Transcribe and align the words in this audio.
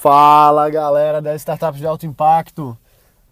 Fala 0.00 0.70
galera 0.70 1.20
das 1.20 1.40
startups 1.40 1.80
de 1.80 1.84
alto 1.84 2.06
impacto. 2.06 2.78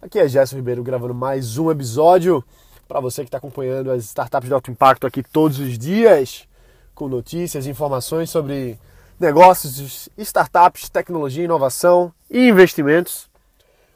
Aqui 0.01 0.19
é 0.19 0.27
Gerson 0.27 0.57
Ribeiro 0.57 0.83
gravando 0.83 1.13
mais 1.13 1.57
um 1.57 1.71
episódio 1.71 2.43
para 2.89 2.99
você 2.99 3.21
que 3.21 3.29
está 3.29 3.37
acompanhando 3.37 3.89
as 3.89 4.03
startups 4.03 4.49
de 4.49 4.53
alto 4.53 4.69
impacto 4.69 5.07
aqui 5.07 5.23
todos 5.23 5.59
os 5.59 5.77
dias, 5.77 6.45
com 6.93 7.07
notícias, 7.07 7.67
informações 7.67 8.29
sobre 8.29 8.77
negócios, 9.17 10.09
startups, 10.17 10.89
tecnologia, 10.89 11.45
inovação 11.45 12.11
e 12.29 12.49
investimentos. 12.49 13.29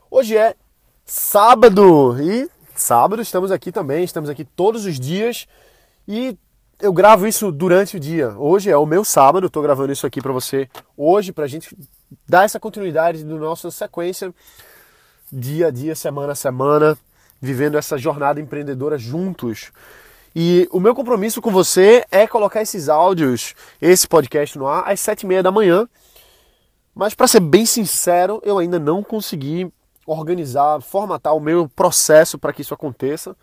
Hoje 0.09 0.37
é 0.37 0.55
sábado 1.03 2.15
e 2.21 2.49
sábado 2.73 3.21
estamos 3.21 3.51
aqui 3.51 3.69
também, 3.69 4.05
estamos 4.05 4.29
aqui 4.29 4.45
todos 4.45 4.85
os 4.85 4.97
dias 4.97 5.45
e 6.07 6.37
eu 6.79 6.93
gravo 6.93 7.27
isso 7.27 7.51
durante 7.51 7.97
o 7.97 7.99
dia. 7.99 8.29
Hoje 8.37 8.71
é 8.71 8.77
o 8.77 8.85
meu 8.85 9.03
sábado, 9.03 9.47
estou 9.47 9.61
gravando 9.61 9.91
isso 9.91 10.07
aqui 10.07 10.21
para 10.21 10.31
você 10.31 10.69
hoje, 10.95 11.33
para 11.33 11.43
a 11.43 11.49
gente 11.49 11.75
dar 12.27 12.45
essa 12.45 12.59
continuidade 12.59 13.23
da 13.23 13.35
nossa 13.35 13.71
sequência, 13.71 14.33
dia 15.31 15.67
a 15.67 15.71
dia, 15.71 15.95
semana 15.95 16.33
a 16.33 16.35
semana, 16.35 16.97
vivendo 17.41 17.77
essa 17.77 17.97
jornada 17.97 18.39
empreendedora 18.39 18.97
juntos. 18.97 19.71
E 20.35 20.67
o 20.71 20.79
meu 20.79 20.95
compromisso 20.95 21.41
com 21.41 21.51
você 21.51 22.05
é 22.09 22.25
colocar 22.25 22.61
esses 22.61 22.87
áudios, 22.87 23.53
esse 23.81 24.07
podcast 24.07 24.57
no 24.57 24.67
ar, 24.67 24.89
às 24.89 24.99
sete 24.99 25.23
e 25.23 25.25
meia 25.25 25.43
da 25.43 25.51
manhã. 25.51 25.87
Mas 26.95 27.13
para 27.13 27.27
ser 27.27 27.39
bem 27.39 27.65
sincero, 27.65 28.41
eu 28.43 28.57
ainda 28.57 28.79
não 28.79 29.03
consegui 29.03 29.71
organizar, 30.05 30.81
formatar 30.81 31.35
o 31.35 31.39
meu 31.39 31.67
processo 31.69 32.37
para 32.37 32.53
que 32.53 32.61
isso 32.61 32.73
aconteça. 32.73 33.35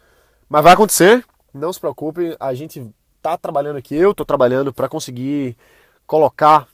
Mas 0.48 0.62
vai 0.62 0.73
acontecer, 0.73 1.24
não 1.52 1.73
se 1.73 1.80
preocupe, 1.80 2.37
a 2.40 2.54
gente 2.54 2.90
tá 3.20 3.37
trabalhando 3.37 3.76
aqui, 3.76 3.95
eu 3.95 4.14
tô 4.14 4.24
trabalhando 4.24 4.73
para 4.73 4.88
conseguir 4.88 5.56
colocar, 6.06 6.66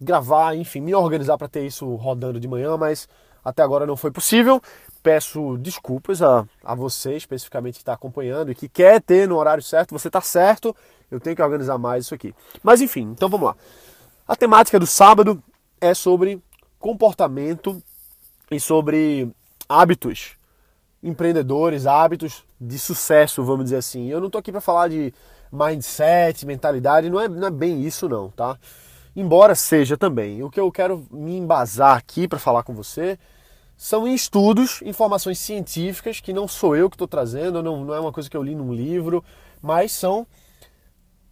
gravar, 0.00 0.54
enfim, 0.54 0.80
me 0.80 0.94
organizar 0.94 1.36
para 1.36 1.48
ter 1.48 1.66
isso 1.66 1.94
rodando 1.96 2.38
de 2.38 2.48
manhã, 2.48 2.76
mas 2.76 3.08
até 3.44 3.62
agora 3.62 3.86
não 3.86 3.96
foi 3.96 4.10
possível. 4.10 4.60
Peço 5.02 5.56
desculpas 5.58 6.22
a, 6.22 6.44
a 6.62 6.74
você 6.74 7.16
especificamente 7.16 7.74
que 7.74 7.82
está 7.82 7.94
acompanhando 7.94 8.50
e 8.50 8.54
que 8.54 8.68
quer 8.68 9.00
ter 9.00 9.26
no 9.28 9.36
horário 9.36 9.62
certo, 9.62 9.92
você 9.92 10.08
está 10.08 10.20
certo, 10.20 10.74
eu 11.10 11.18
tenho 11.18 11.34
que 11.34 11.42
organizar 11.42 11.78
mais 11.78 12.04
isso 12.04 12.14
aqui. 12.14 12.34
Mas 12.62 12.80
enfim, 12.80 13.02
então 13.02 13.28
vamos 13.28 13.46
lá. 13.46 13.56
A 14.26 14.36
temática 14.36 14.78
do 14.78 14.86
sábado 14.86 15.42
é 15.80 15.94
sobre 15.94 16.42
comportamento 16.78 17.82
e 18.50 18.60
sobre 18.60 19.30
hábitos 19.68 20.36
empreendedores, 21.02 21.86
hábitos 21.86 22.44
de 22.60 22.78
sucesso, 22.78 23.42
vamos 23.44 23.64
dizer 23.64 23.76
assim. 23.76 24.08
Eu 24.08 24.20
não 24.20 24.26
estou 24.26 24.38
aqui 24.38 24.50
para 24.50 24.60
falar 24.60 24.88
de 24.88 25.12
mindset, 25.52 26.44
mentalidade, 26.44 27.08
não 27.08 27.20
é, 27.20 27.28
não 27.28 27.46
é 27.46 27.50
bem 27.50 27.82
isso 27.82 28.08
não, 28.08 28.30
tá? 28.30 28.58
Embora 29.18 29.56
seja 29.56 29.96
também. 29.96 30.44
O 30.44 30.48
que 30.48 30.60
eu 30.60 30.70
quero 30.70 31.04
me 31.10 31.36
embasar 31.36 31.96
aqui 31.96 32.28
para 32.28 32.38
falar 32.38 32.62
com 32.62 32.72
você 32.72 33.18
são 33.76 34.06
em 34.06 34.14
estudos, 34.14 34.80
informações 34.82 35.40
científicas, 35.40 36.20
que 36.20 36.32
não 36.32 36.46
sou 36.46 36.76
eu 36.76 36.88
que 36.88 36.94
estou 36.94 37.08
trazendo, 37.08 37.60
não, 37.60 37.84
não 37.84 37.92
é 37.92 37.98
uma 37.98 38.12
coisa 38.12 38.30
que 38.30 38.36
eu 38.36 38.42
li 38.44 38.54
num 38.54 38.72
livro, 38.72 39.24
mas 39.60 39.90
são 39.90 40.24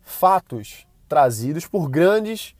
fatos 0.02 0.84
trazidos 1.06 1.68
por 1.68 1.88
grandes 1.88 2.56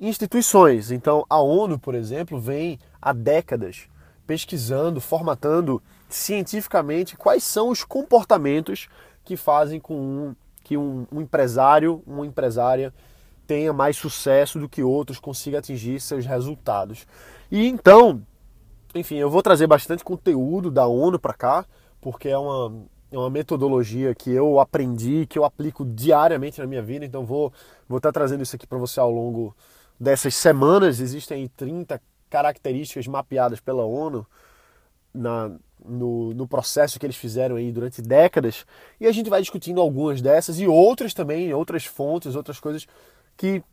instituições. 0.00 0.90
Então, 0.90 1.24
a 1.30 1.40
ONU, 1.40 1.78
por 1.78 1.94
exemplo, 1.94 2.40
vem 2.40 2.76
há 3.00 3.12
décadas 3.12 3.86
pesquisando, 4.26 5.00
formatando 5.00 5.80
cientificamente 6.08 7.16
quais 7.16 7.44
são 7.44 7.68
os 7.68 7.84
comportamentos 7.84 8.88
que 9.22 9.36
fazem 9.36 9.78
com 9.78 9.94
um 9.94 10.36
que 10.64 10.76
um, 10.76 11.06
um 11.12 11.20
empresário, 11.20 12.02
uma 12.04 12.26
empresária 12.26 12.92
tenha 13.50 13.72
mais 13.72 13.96
sucesso 13.96 14.60
do 14.60 14.68
que 14.68 14.80
outros, 14.80 15.18
consiga 15.18 15.58
atingir 15.58 15.98
seus 16.00 16.24
resultados. 16.24 17.04
E 17.50 17.66
então, 17.66 18.22
enfim, 18.94 19.16
eu 19.16 19.28
vou 19.28 19.42
trazer 19.42 19.66
bastante 19.66 20.04
conteúdo 20.04 20.70
da 20.70 20.86
ONU 20.86 21.18
para 21.18 21.34
cá, 21.34 21.66
porque 22.00 22.28
é 22.28 22.38
uma, 22.38 22.86
é 23.10 23.18
uma 23.18 23.28
metodologia 23.28 24.14
que 24.14 24.30
eu 24.30 24.60
aprendi, 24.60 25.26
que 25.26 25.36
eu 25.36 25.44
aplico 25.44 25.84
diariamente 25.84 26.60
na 26.60 26.66
minha 26.68 26.80
vida, 26.80 27.04
então 27.04 27.26
vou 27.26 27.52
vou 27.88 27.96
estar 27.96 28.10
tá 28.10 28.20
trazendo 28.20 28.44
isso 28.44 28.54
aqui 28.54 28.68
para 28.68 28.78
você 28.78 29.00
ao 29.00 29.10
longo 29.10 29.52
dessas 29.98 30.36
semanas. 30.36 31.00
Existem 31.00 31.48
30 31.48 32.00
características 32.30 33.08
mapeadas 33.08 33.58
pela 33.58 33.84
ONU 33.84 34.24
na, 35.12 35.50
no, 35.84 36.32
no, 36.34 36.46
processo 36.46 37.00
que 37.00 37.06
eles 37.06 37.16
fizeram 37.16 37.56
aí 37.56 37.72
durante 37.72 38.00
décadas 38.00 38.64
e 39.00 39.08
a 39.08 39.12
gente 39.12 39.28
vai 39.28 39.40
discutindo 39.40 39.80
algumas 39.80 40.22
dessas 40.22 40.60
e 40.60 40.68
outras 40.68 41.12
também, 41.12 41.52
outras 41.52 41.84
fontes, 41.84 42.36
outras 42.36 42.60
coisas 42.60 42.86
que 43.40 43.64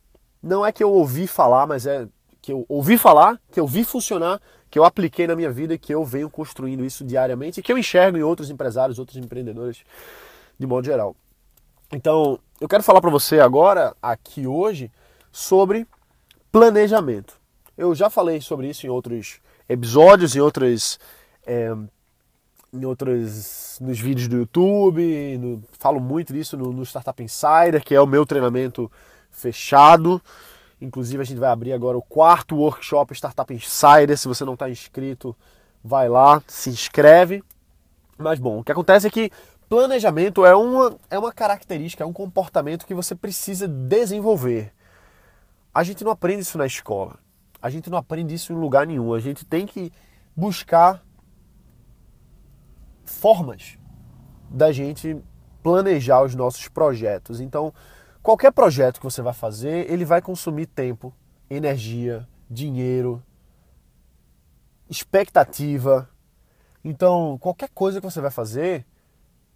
não 0.42 0.64
é 0.64 0.72
que 0.72 0.82
eu 0.82 0.90
ouvi 0.90 1.26
falar, 1.26 1.66
mas 1.66 1.84
é 1.84 2.08
que 2.40 2.50
eu 2.50 2.64
ouvi 2.70 2.96
falar, 2.96 3.38
que 3.52 3.60
eu 3.60 3.66
vi 3.66 3.84
funcionar, 3.84 4.40
que 4.70 4.78
eu 4.78 4.84
apliquei 4.84 5.26
na 5.26 5.36
minha 5.36 5.50
vida 5.50 5.74
e 5.74 5.78
que 5.78 5.94
eu 5.94 6.02
venho 6.06 6.30
construindo 6.30 6.86
isso 6.86 7.04
diariamente 7.04 7.60
e 7.60 7.62
que 7.62 7.70
eu 7.70 7.76
enxergo 7.76 8.16
em 8.16 8.22
outros 8.22 8.48
empresários, 8.48 8.98
outros 8.98 9.18
empreendedores 9.18 9.84
de 10.58 10.66
modo 10.66 10.86
geral. 10.86 11.14
Então, 11.92 12.38
eu 12.58 12.66
quero 12.66 12.82
falar 12.82 13.02
para 13.02 13.10
você 13.10 13.40
agora, 13.40 13.94
aqui 14.00 14.46
hoje, 14.46 14.90
sobre 15.30 15.86
planejamento. 16.50 17.38
Eu 17.76 17.94
já 17.94 18.08
falei 18.08 18.40
sobre 18.40 18.70
isso 18.70 18.86
em 18.86 18.88
outros 18.88 19.38
episódios, 19.68 20.34
em 20.34 20.40
outras 20.40 20.98
é, 21.46 21.74
em 22.72 22.86
outras 22.86 23.78
nos 23.82 24.00
vídeos 24.00 24.28
do 24.28 24.38
YouTube, 24.38 25.36
no, 25.36 25.62
falo 25.78 26.00
muito 26.00 26.32
disso 26.32 26.56
no, 26.56 26.72
no, 26.72 26.86
Startup 26.86 27.22
Insider, 27.22 27.84
que 27.84 27.94
é 27.94 28.00
o 28.00 28.06
meu 28.06 28.24
treinamento 28.24 28.90
fechado. 29.30 30.20
Inclusive 30.80 31.22
a 31.22 31.24
gente 31.24 31.38
vai 31.38 31.50
abrir 31.50 31.72
agora 31.72 31.98
o 31.98 32.02
quarto 32.02 32.56
workshop 32.56 33.14
Startup 33.14 33.52
Insider. 33.52 34.16
Se 34.16 34.28
você 34.28 34.44
não 34.44 34.54
está 34.54 34.70
inscrito, 34.70 35.36
vai 35.82 36.08
lá, 36.08 36.42
se 36.46 36.70
inscreve. 36.70 37.42
Mas 38.16 38.38
bom, 38.38 38.60
o 38.60 38.64
que 38.64 38.72
acontece 38.72 39.06
é 39.06 39.10
que 39.10 39.30
planejamento 39.68 40.44
é 40.44 40.54
uma, 40.54 40.96
é 41.10 41.18
uma 41.18 41.32
característica, 41.32 42.02
é 42.02 42.06
um 42.06 42.12
comportamento 42.12 42.86
que 42.86 42.94
você 42.94 43.14
precisa 43.14 43.68
desenvolver. 43.68 44.72
A 45.74 45.82
gente 45.82 46.02
não 46.02 46.10
aprende 46.10 46.42
isso 46.42 46.58
na 46.58 46.66
escola. 46.66 47.18
A 47.60 47.70
gente 47.70 47.90
não 47.90 47.98
aprende 47.98 48.34
isso 48.34 48.52
em 48.52 48.56
lugar 48.56 48.86
nenhum. 48.86 49.12
A 49.12 49.20
gente 49.20 49.44
tem 49.44 49.66
que 49.66 49.92
buscar 50.34 51.02
formas 53.04 53.78
da 54.48 54.70
gente 54.72 55.16
planejar 55.62 56.22
os 56.22 56.34
nossos 56.34 56.68
projetos. 56.68 57.40
Então, 57.40 57.72
qualquer 58.28 58.52
projeto 58.52 58.98
que 59.00 59.04
você 59.04 59.22
vai 59.22 59.32
fazer, 59.32 59.90
ele 59.90 60.04
vai 60.04 60.20
consumir 60.20 60.66
tempo, 60.66 61.14
energia, 61.48 62.28
dinheiro, 62.50 63.22
expectativa. 64.86 66.06
Então, 66.84 67.38
qualquer 67.40 67.70
coisa 67.70 68.02
que 68.02 68.04
você 68.04 68.20
vai 68.20 68.30
fazer, 68.30 68.84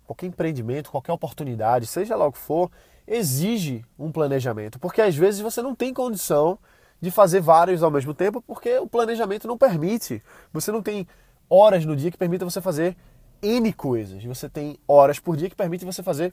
qualquer 0.06 0.25
empreendimento, 0.25 0.91
qualquer 0.91 1.12
oportunidade, 1.12 1.87
seja 1.87 2.16
lá 2.16 2.25
o 2.25 2.32
que 2.32 2.38
for, 2.38 2.71
exige 3.06 3.84
um 3.99 4.11
planejamento, 4.11 4.78
porque 4.78 5.03
às 5.03 5.15
vezes 5.15 5.43
você 5.43 5.61
não 5.61 5.75
tem 5.75 5.93
condição 5.93 6.59
de 6.99 7.11
fazer 7.11 7.43
vários 7.43 7.82
ao 7.82 7.91
mesmo 7.91 8.15
tempo, 8.15 8.41
porque 8.41 8.78
o 8.78 8.87
planejamento 8.87 9.47
não 9.47 9.59
permite. 9.59 10.22
Você 10.50 10.72
não 10.72 10.82
tem 10.82 11.06
horas 11.47 11.84
no 11.84 11.94
dia 11.94 12.11
que 12.11 12.16
permita 12.16 12.47
você 12.47 12.62
fazer 12.62 12.97
N 13.43 13.71
coisas. 13.75 14.25
Você 14.25 14.49
tem 14.49 14.78
horas 14.88 15.19
por 15.19 15.37
dia 15.37 15.50
que 15.50 15.56
permitem 15.56 15.84
você 15.84 16.03
fazer 16.03 16.32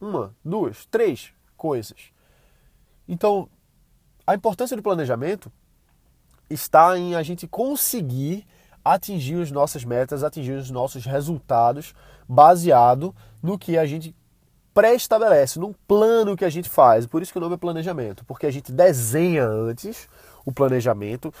uma, 0.00 0.34
duas, 0.44 0.86
três 0.86 1.32
coisas. 1.62 2.10
Então, 3.06 3.48
a 4.26 4.34
importância 4.34 4.76
do 4.76 4.82
planejamento 4.82 5.50
está 6.50 6.98
em 6.98 7.14
a 7.14 7.22
gente 7.22 7.46
conseguir 7.46 8.44
atingir 8.84 9.40
as 9.40 9.52
nossas 9.52 9.84
metas, 9.84 10.24
atingir 10.24 10.54
os 10.54 10.70
nossos 10.70 11.04
resultados 11.04 11.94
baseado 12.28 13.14
no 13.40 13.56
que 13.56 13.78
a 13.78 13.86
gente 13.86 14.12
pré-estabelece, 14.74 15.60
num 15.60 15.72
plano 15.86 16.36
que 16.36 16.44
a 16.44 16.50
gente 16.50 16.68
faz. 16.68 17.06
Por 17.06 17.22
isso 17.22 17.30
que 17.30 17.38
o 17.38 17.40
nome 17.40 17.54
é 17.54 17.58
planejamento, 17.58 18.24
porque 18.24 18.46
a 18.46 18.50
gente 18.50 18.72
desenha 18.72 19.46
antes 19.46 20.08
o 20.44 20.50
planejamento, 20.50 21.32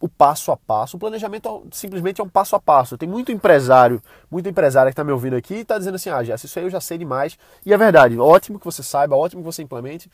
o 0.00 0.08
passo 0.08 0.50
a 0.50 0.56
passo. 0.56 0.96
O 0.96 1.00
planejamento 1.00 1.66
simplesmente 1.70 2.20
é 2.20 2.24
um 2.24 2.28
passo 2.28 2.56
a 2.56 2.60
passo. 2.60 2.96
Tem 2.96 3.08
muito 3.08 3.30
empresário, 3.30 4.02
muita 4.30 4.48
empresária 4.48 4.90
que 4.90 4.94
está 4.94 5.04
me 5.04 5.12
ouvindo 5.12 5.36
aqui 5.36 5.54
e 5.54 5.60
está 5.60 5.78
dizendo 5.78 5.96
assim: 5.96 6.08
ah, 6.10 6.22
Jess, 6.24 6.44
isso 6.44 6.58
aí 6.58 6.64
eu 6.64 6.70
já 6.70 6.80
sei 6.80 6.96
demais. 6.96 7.38
E 7.64 7.72
é 7.72 7.76
verdade, 7.76 8.18
ótimo 8.18 8.58
que 8.58 8.64
você 8.64 8.82
saiba, 8.82 9.16
ótimo 9.16 9.42
que 9.42 9.46
você 9.46 9.62
implemente. 9.62 10.10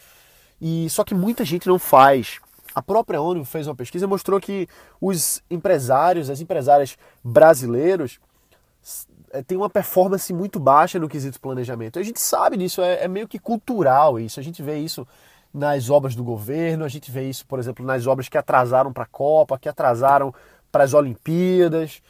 E 0.60 0.88
só 0.90 1.04
que 1.04 1.14
muita 1.14 1.44
gente 1.44 1.68
não 1.68 1.78
faz. 1.78 2.40
A 2.74 2.82
própria 2.82 3.20
ONU 3.20 3.44
fez 3.44 3.66
uma 3.66 3.74
pesquisa 3.74 4.04
e 4.04 4.08
mostrou 4.08 4.38
que 4.38 4.68
os 5.00 5.42
empresários, 5.50 6.28
as 6.28 6.40
empresárias 6.40 6.98
brasileiros, 7.24 8.18
eh, 9.32 9.42
têm 9.42 9.56
uma 9.56 9.70
performance 9.70 10.30
muito 10.32 10.60
baixa 10.60 10.98
no 10.98 11.08
quesito 11.08 11.40
planejamento. 11.40 11.98
A 11.98 12.02
gente 12.02 12.20
sabe 12.20 12.58
disso, 12.58 12.82
é, 12.82 13.04
é 13.04 13.08
meio 13.08 13.26
que 13.26 13.38
cultural 13.38 14.20
isso. 14.20 14.38
A 14.38 14.42
gente 14.42 14.62
vê 14.62 14.78
isso 14.78 15.06
nas 15.52 15.90
obras 15.90 16.14
do 16.14 16.22
governo, 16.22 16.84
a 16.84 16.88
gente 16.88 17.10
vê 17.10 17.28
isso, 17.28 17.46
por 17.46 17.58
exemplo, 17.58 17.84
nas 17.84 18.06
obras 18.06 18.28
que 18.28 18.36
atrasaram 18.36 18.92
para 18.92 19.04
a 19.04 19.06
Copa, 19.06 19.58
que 19.58 19.68
atrasaram 19.68 20.34
para 20.70 20.84
as 20.84 20.94
Olimpíadas. 20.94 22.02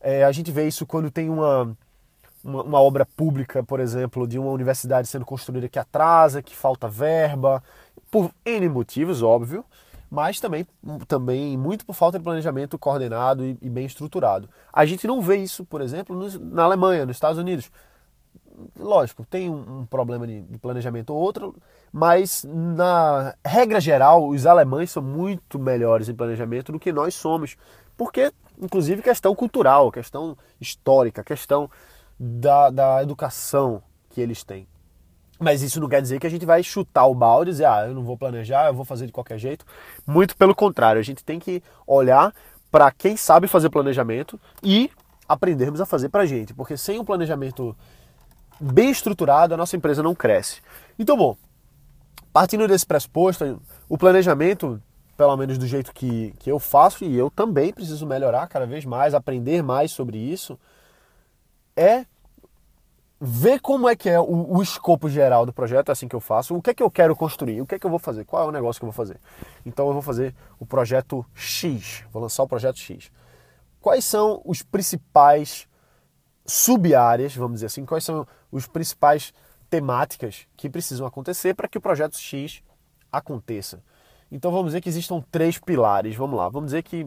É, 0.00 0.24
a 0.24 0.32
gente 0.32 0.50
vê 0.50 0.66
isso 0.66 0.86
quando 0.86 1.10
tem 1.10 1.28
uma, 1.28 1.76
uma, 2.42 2.62
uma, 2.62 2.80
obra 2.80 3.04
pública, 3.04 3.62
por 3.62 3.80
exemplo, 3.80 4.26
de 4.26 4.38
uma 4.38 4.50
universidade 4.50 5.06
sendo 5.06 5.24
construída 5.24 5.68
que 5.68 5.78
atrasa, 5.78 6.42
que 6.42 6.56
falta 6.56 6.88
verba, 6.88 7.62
por 8.10 8.30
N 8.44 8.68
motivos, 8.68 9.22
óbvio. 9.22 9.64
mas 10.10 10.40
também, 10.40 10.66
também 11.06 11.56
muito 11.56 11.86
por 11.86 11.94
falta 11.94 12.18
de 12.18 12.24
planejamento 12.24 12.78
coordenado 12.78 13.44
e, 13.44 13.56
e 13.62 13.70
bem 13.70 13.86
estruturado. 13.86 14.48
A 14.72 14.84
gente 14.84 15.06
não 15.06 15.20
vê 15.20 15.36
isso, 15.36 15.64
por 15.64 15.80
exemplo, 15.80 16.16
no, 16.16 16.28
na 16.52 16.64
Alemanha, 16.64 17.06
nos 17.06 17.16
Estados 17.16 17.38
Unidos. 17.38 17.70
Lógico, 18.78 19.24
tem 19.24 19.48
um, 19.48 19.86
problema 19.86 20.26
de, 20.26 20.42
de, 20.42 20.58
planejamento 20.58 21.10
ou 21.10 21.20
outro, 21.20 21.54
mas 21.92 22.44
na 22.44 23.34
regra 23.44 23.80
geral, 23.80 24.28
os 24.28 24.44
alemães 24.46 24.90
são 24.90 25.02
muito 25.02 25.58
melhores 25.58 26.08
em 26.08 26.14
planejamento 26.14 26.72
do 26.72 26.78
que 26.78 26.92
nós 26.92 27.14
somos. 27.14 27.56
Porque, 27.96 28.32
inclusive, 28.60 29.02
questão 29.02 29.34
cultural, 29.34 29.90
questão 29.90 30.36
histórica, 30.60 31.22
questão 31.24 31.70
da, 32.18 32.70
da 32.70 33.02
educação 33.02 33.82
que 34.10 34.20
eles 34.20 34.44
têm. 34.44 34.66
Mas 35.38 35.62
isso 35.62 35.80
não 35.80 35.88
quer 35.88 36.02
dizer 36.02 36.20
que 36.20 36.26
a 36.26 36.30
gente 36.30 36.44
vai 36.44 36.62
chutar 36.62 37.06
o 37.06 37.14
balde 37.14 37.50
e 37.50 37.54
dizer, 37.54 37.64
ah, 37.64 37.86
eu 37.86 37.94
não 37.94 38.04
vou 38.04 38.16
planejar, 38.16 38.66
eu 38.66 38.74
vou 38.74 38.84
fazer 38.84 39.06
de 39.06 39.12
qualquer 39.12 39.38
jeito. 39.38 39.64
Muito 40.06 40.36
pelo 40.36 40.54
contrário, 40.54 41.00
a 41.00 41.02
gente 41.02 41.24
tem 41.24 41.38
que 41.38 41.62
olhar 41.86 42.34
para 42.70 42.90
quem 42.90 43.16
sabe 43.16 43.48
fazer 43.48 43.70
planejamento 43.70 44.38
e 44.62 44.90
aprendermos 45.26 45.80
a 45.80 45.86
fazer 45.86 46.08
para 46.08 46.22
a 46.22 46.26
gente, 46.26 46.52
porque 46.52 46.76
sem 46.76 46.98
um 46.98 47.04
planejamento 47.04 47.74
bem 48.60 48.90
estruturado, 48.90 49.54
a 49.54 49.56
nossa 49.56 49.76
empresa 49.76 50.02
não 50.02 50.14
cresce. 50.14 50.60
Então, 50.98 51.16
bom, 51.16 51.36
partindo 52.32 52.68
desse 52.68 52.86
pressuposto, 52.86 53.60
o 53.88 53.96
planejamento, 53.96 54.80
pelo 55.16 55.36
menos 55.36 55.56
do 55.56 55.66
jeito 55.66 55.92
que, 55.92 56.34
que 56.38 56.50
eu 56.50 56.58
faço, 56.58 57.04
e 57.04 57.16
eu 57.16 57.30
também 57.30 57.72
preciso 57.72 58.06
melhorar 58.06 58.46
cada 58.48 58.66
vez 58.66 58.84
mais, 58.84 59.14
aprender 59.14 59.62
mais 59.62 59.90
sobre 59.92 60.18
isso, 60.18 60.58
é 61.76 62.04
ver 63.20 63.60
como 63.60 63.88
é 63.88 63.94
que 63.94 64.08
é 64.08 64.18
o, 64.18 64.56
o, 64.56 64.62
escopo 64.62 65.08
geral 65.08 65.44
do 65.44 65.52
projeto, 65.52 65.90
é 65.90 65.92
assim 65.92 66.08
que 66.08 66.16
eu 66.16 66.20
faço, 66.20 66.56
o 66.56 66.62
que 66.62 66.70
é 66.70 66.74
que 66.74 66.82
eu 66.82 66.90
quero 66.90 67.14
construir, 67.14 67.60
o 67.60 67.66
que 67.66 67.74
é 67.74 67.78
que 67.78 67.84
eu 67.84 67.90
vou 67.90 67.98
fazer, 67.98 68.24
qual 68.24 68.44
é 68.44 68.48
o 68.48 68.52
negócio 68.52 68.80
que 68.80 68.84
eu 68.84 68.90
vou 68.90 68.96
fazer. 68.96 69.20
Então 69.64 69.86
eu 69.88 69.92
vou 69.92 70.00
fazer 70.00 70.34
o 70.58 70.64
projeto 70.64 71.24
X, 71.34 72.02
vou 72.10 72.22
lançar 72.22 72.42
o 72.42 72.48
projeto 72.48 72.78
X. 72.78 73.12
Quais 73.78 74.04
são 74.06 74.40
os 74.44 74.62
principais 74.62 75.68
sub-áreas, 76.46 77.36
vamos 77.36 77.56
dizer 77.56 77.66
assim, 77.66 77.84
quais 77.84 78.04
são 78.04 78.26
os 78.50 78.66
principais 78.66 79.32
temáticas 79.68 80.46
que 80.56 80.68
precisam 80.68 81.06
acontecer 81.06 81.54
para 81.54 81.68
que 81.68 81.78
o 81.78 81.80
projeto 81.80 82.16
X 82.16 82.62
aconteça. 83.10 83.82
Então 84.30 84.50
vamos 84.50 84.66
dizer 84.66 84.80
que 84.80 84.88
existam 84.88 85.22
três 85.30 85.58
pilares, 85.58 86.14
vamos 86.16 86.36
lá, 86.36 86.48
vamos 86.48 86.68
dizer 86.68 86.82
que 86.82 87.06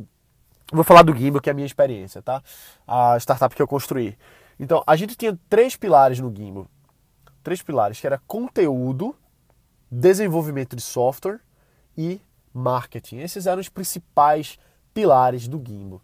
vou 0.71 0.83
falar 0.83 1.03
do 1.03 1.15
Gimbal, 1.15 1.41
que 1.41 1.49
é 1.49 1.51
a 1.51 1.53
minha 1.53 1.65
experiência, 1.65 2.21
tá? 2.21 2.41
A 2.87 3.17
startup 3.17 3.55
que 3.55 3.61
eu 3.61 3.67
construí. 3.67 4.17
Então, 4.59 4.83
a 4.85 4.95
gente 4.95 5.15
tinha 5.15 5.37
três 5.49 5.75
pilares 5.75 6.19
no 6.19 6.33
Gimbal. 6.33 6.67
Três 7.43 7.61
pilares, 7.61 7.99
que 7.99 8.07
era 8.07 8.21
conteúdo, 8.25 9.15
desenvolvimento 9.91 10.75
de 10.75 10.81
software 10.81 11.39
e 11.97 12.21
marketing. 12.53 13.17
Esses 13.17 13.45
eram 13.45 13.59
os 13.59 13.69
principais 13.69 14.57
pilares 14.93 15.47
do 15.47 15.61
Gimbal. 15.65 16.01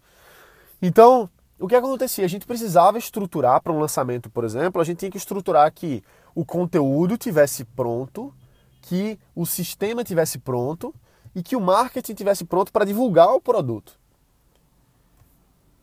Então, 0.82 1.28
o 1.60 1.68
que 1.68 1.76
acontecia? 1.76 2.24
A 2.24 2.28
gente 2.28 2.46
precisava 2.46 2.98
estruturar 2.98 3.62
para 3.62 3.72
um 3.72 3.78
lançamento, 3.78 4.30
por 4.30 4.44
exemplo, 4.44 4.80
a 4.80 4.84
gente 4.84 4.98
tinha 4.98 5.10
que 5.10 5.18
estruturar 5.18 5.70
que 5.72 6.02
o 6.34 6.44
conteúdo 6.44 7.18
tivesse 7.18 7.64
pronto, 7.64 8.34
que 8.80 9.18
o 9.34 9.44
sistema 9.44 10.02
tivesse 10.02 10.38
pronto 10.38 10.94
e 11.34 11.42
que 11.42 11.54
o 11.54 11.60
marketing 11.60 12.14
tivesse 12.14 12.44
pronto 12.44 12.72
para 12.72 12.86
divulgar 12.86 13.28
o 13.34 13.40
produto. 13.40 14.00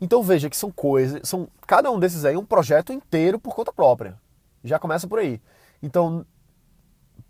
Então 0.02 0.22
veja 0.24 0.50
que 0.50 0.58
são 0.58 0.72
coisas, 0.72 1.28
são 1.28 1.48
cada 1.66 1.92
um 1.92 2.00
desses 2.00 2.26
aí 2.26 2.36
é 2.36 2.40
um 2.40 2.46
projeto 2.46 2.92
inteiro 2.92 3.40
por 3.40 3.56
conta 3.56 3.72
própria. 3.72 4.20
Já 4.64 4.80
começa 4.80 5.08
por 5.08 5.20
aí. 5.20 5.40
Então, 5.82 6.26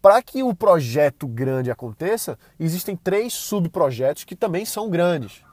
para 0.02 0.22
que 0.22 0.42
o 0.44 0.56
projeto 0.56 1.28
grande 1.28 1.70
aconteça, 1.70 2.38
existem 2.60 2.96
três 2.96 3.34
subprojetos 3.34 4.24
que 4.24 4.36
também 4.36 4.66
são 4.66 4.90
grandes. 4.90 5.44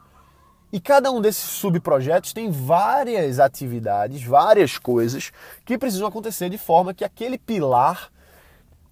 E 0.75 0.79
cada 0.81 1.09
um 1.09 1.21
desses 1.21 1.41
subprojetos 1.41 2.33
tem 2.33 2.51
várias 2.51 3.39
atividades, 3.39 4.21
várias 4.21 4.77
coisas 4.77 5.31
que 5.63 5.77
precisam 5.77 6.05
acontecer 6.05 6.49
de 6.49 6.57
forma 6.57 6.93
que 6.93 7.05
aquele 7.05 7.37
pilar 7.37 8.11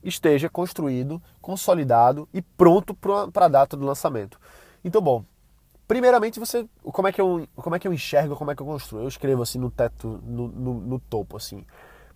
esteja 0.02 0.48
construído, 0.50 1.22
consolidado 1.42 2.26
e 2.34 2.42
pronto 2.42 2.94
para 2.94 3.46
a 3.46 3.50
data 3.50 3.76
do 3.76 3.86
lançamento. 3.86 4.40
Então, 4.82 5.02
bom, 5.02 5.26
Primeiramente, 5.86 6.40
você, 6.40 6.66
como 6.82 7.10
é 7.10 7.12
que 7.12 7.20
eu, 7.20 7.46
como 7.58 7.76
é 7.76 7.80
que 7.80 7.86
eu 7.86 7.94
enxergo, 7.94 8.38
como 8.38 8.50
é 8.50 8.56
que 8.56 8.62
eu 8.62 8.66
construo? 8.66 9.02
Eu 9.02 9.08
escrevo 9.10 9.44
assim 9.44 9.60
no 9.60 9.70
teto, 9.70 10.22
no, 10.24 10.48
no, 10.48 10.74
no 10.76 11.00
topo 11.00 11.36
assim, 11.36 11.66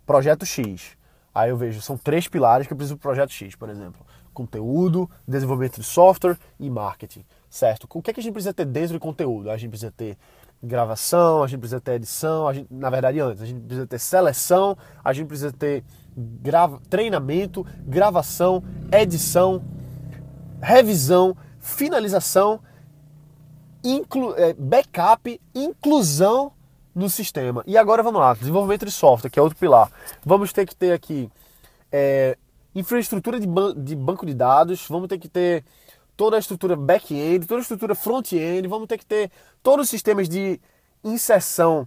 projeto 0.06 0.46
X. 0.46 0.96
Aí 1.34 1.50
eu 1.50 1.56
vejo, 1.58 1.82
são 1.82 1.98
três 1.98 2.26
pilares 2.26 2.66
que 2.66 2.72
eu 2.72 2.76
preciso 2.76 2.96
do 2.96 3.00
projeto 3.00 3.30
X, 3.30 3.54
por 3.54 3.68
exemplo. 3.68 4.06
Conteúdo, 4.32 5.08
desenvolvimento 5.28 5.80
de 5.80 5.86
software 5.86 6.38
e 6.58 6.70
marketing, 6.70 7.26
certo? 7.48 7.88
O 7.92 8.02
que, 8.02 8.10
é 8.10 8.14
que 8.14 8.20
a 8.20 8.22
gente 8.22 8.32
precisa 8.32 8.52
ter 8.52 8.64
dentro 8.64 8.94
de 8.94 8.98
conteúdo? 8.98 9.50
A 9.50 9.56
gente 9.56 9.70
precisa 9.70 9.92
ter 9.96 10.16
gravação, 10.62 11.42
a 11.42 11.46
gente 11.46 11.60
precisa 11.60 11.80
ter 11.80 11.92
edição, 11.92 12.48
a 12.48 12.52
gente, 12.52 12.66
na 12.72 12.90
verdade 12.90 13.20
antes, 13.20 13.42
a 13.42 13.46
gente 13.46 13.60
precisa 13.60 13.86
ter 13.86 13.98
seleção, 13.98 14.76
a 15.04 15.12
gente 15.12 15.28
precisa 15.28 15.52
ter 15.52 15.84
grava, 16.16 16.80
treinamento, 16.90 17.64
gravação, 17.86 18.62
edição, 18.90 19.62
revisão, 20.60 21.36
finalização 21.60 22.60
inclu, 23.84 24.34
é, 24.36 24.52
backup, 24.54 25.40
inclusão 25.54 26.52
no 26.94 27.08
sistema. 27.08 27.62
E 27.66 27.76
agora 27.76 28.02
vamos 28.02 28.20
lá, 28.20 28.34
desenvolvimento 28.34 28.84
de 28.84 28.90
software, 28.90 29.30
que 29.30 29.38
é 29.38 29.42
outro 29.42 29.58
pilar. 29.58 29.90
Vamos 30.24 30.52
ter 30.52 30.66
que 30.66 30.74
ter 30.74 30.92
aqui 30.92 31.30
é, 31.92 32.36
infraestrutura 32.74 33.38
de, 33.38 33.46
ban 33.46 33.74
de 33.76 33.94
banco 33.94 34.26
de 34.26 34.34
dados, 34.34 34.86
vamos 34.88 35.08
ter 35.08 35.18
que 35.18 35.28
ter 35.28 35.64
toda 36.18 36.34
a 36.34 36.40
estrutura 36.40 36.74
back-end, 36.74 37.46
toda 37.46 37.60
a 37.60 37.62
estrutura 37.62 37.94
front-end, 37.94 38.66
vamos 38.66 38.88
ter 38.88 38.98
que 38.98 39.06
ter 39.06 39.30
todos 39.62 39.84
os 39.84 39.88
sistemas 39.88 40.28
de 40.28 40.60
inserção 41.04 41.86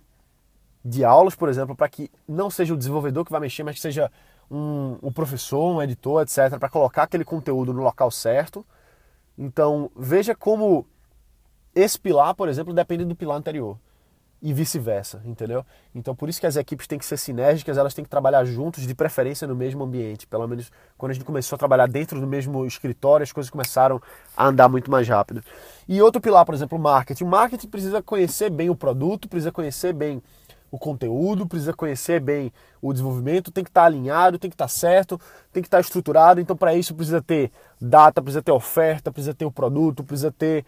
de 0.85 1.03
aulas, 1.03 1.35
por 1.35 1.49
exemplo, 1.49 1.75
para 1.75 1.89
que 1.89 2.09
não 2.25 2.49
seja 2.49 2.73
o 2.73 2.77
desenvolvedor 2.77 3.25
que 3.25 3.31
vai 3.31 3.41
mexer, 3.41 3.61
mas 3.61 3.75
que 3.75 3.81
seja 3.81 4.09
um, 4.49 4.97
um 5.03 5.11
professor, 5.11 5.75
um 5.75 5.81
editor, 5.81 6.23
etc., 6.23 6.57
para 6.57 6.69
colocar 6.69 7.03
aquele 7.03 7.25
conteúdo 7.25 7.73
no 7.73 7.83
local 7.83 8.09
certo. 8.09 8.65
Então, 9.37 9.91
veja 9.97 10.33
como 10.33 10.87
esse 11.75 11.99
pilar, 11.99 12.33
por 12.33 12.47
exemplo, 12.47 12.73
depende 12.73 13.03
do 13.03 13.13
pilar 13.13 13.37
anterior. 13.37 13.77
E 14.43 14.53
vice-versa, 14.53 15.21
entendeu? 15.23 15.63
Então 15.93 16.15
por 16.15 16.27
isso 16.27 16.39
que 16.39 16.47
as 16.47 16.55
equipes 16.55 16.87
têm 16.87 16.97
que 16.97 17.05
ser 17.05 17.17
sinérgicas, 17.17 17.77
elas 17.77 17.93
têm 17.93 18.03
que 18.03 18.09
trabalhar 18.09 18.43
juntos, 18.43 18.87
de 18.87 18.95
preferência 18.95 19.47
no 19.47 19.55
mesmo 19.55 19.83
ambiente. 19.83 20.25
Pelo 20.25 20.47
menos 20.47 20.71
quando 20.97 21.11
a 21.11 21.13
gente 21.13 21.25
começou 21.25 21.55
a 21.55 21.59
trabalhar 21.59 21.87
dentro 21.87 22.19
do 22.19 22.25
mesmo 22.25 22.65
escritório, 22.65 23.23
as 23.23 23.31
coisas 23.31 23.51
começaram 23.51 24.01
a 24.35 24.47
andar 24.47 24.67
muito 24.67 24.89
mais 24.89 25.07
rápido. 25.07 25.43
E 25.87 26.01
outro 26.01 26.19
pilar, 26.19 26.43
por 26.43 26.55
exemplo, 26.55 26.75
o 26.75 26.81
marketing. 26.81 27.23
O 27.23 27.27
marketing 27.27 27.67
precisa 27.67 28.01
conhecer 28.01 28.49
bem 28.49 28.67
o 28.71 28.75
produto, 28.75 29.29
precisa 29.29 29.51
conhecer 29.51 29.93
bem 29.93 30.23
o 30.71 30.79
conteúdo, 30.79 31.45
precisa 31.45 31.73
conhecer 31.73 32.19
bem 32.19 32.51
o 32.81 32.91
desenvolvimento, 32.93 33.51
tem 33.51 33.63
que 33.63 33.69
estar 33.69 33.83
alinhado, 33.83 34.39
tem 34.39 34.49
que 34.49 34.55
estar 34.55 34.69
certo, 34.69 35.19
tem 35.51 35.61
que 35.61 35.67
estar 35.67 35.81
estruturado. 35.81 36.41
Então, 36.41 36.55
para 36.55 36.73
isso, 36.73 36.95
precisa 36.95 37.21
ter 37.21 37.51
data, 37.79 38.21
precisa 38.21 38.41
ter 38.41 38.51
oferta, 38.51 39.11
precisa 39.11 39.35
ter 39.35 39.45
o 39.45 39.51
produto, 39.51 40.03
precisa 40.03 40.31
ter 40.31 40.65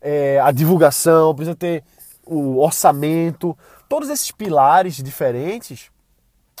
é, 0.00 0.40
a 0.40 0.50
divulgação, 0.50 1.34
precisa 1.34 1.54
ter 1.54 1.84
o 2.26 2.58
orçamento. 2.58 3.56
Todos 3.88 4.08
esses 4.08 4.30
pilares 4.30 4.96
diferentes 4.96 5.90